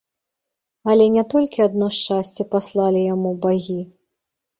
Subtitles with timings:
[0.93, 3.79] Але не толькі адно шчасце паслалі яму багі.